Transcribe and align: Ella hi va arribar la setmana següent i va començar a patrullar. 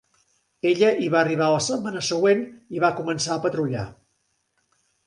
Ella 0.69 0.89
hi 1.03 1.09
va 1.15 1.19
arribar 1.19 1.51
la 1.57 1.61
setmana 1.67 2.01
següent 2.09 2.43
i 2.79 2.83
va 2.87 2.93
començar 3.03 3.35
a 3.39 3.43
patrullar. 3.47 3.87